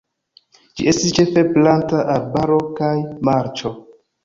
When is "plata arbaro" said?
1.51-2.59